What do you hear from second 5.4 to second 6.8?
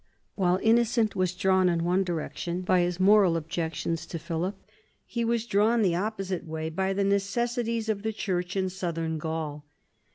drawn the opposite way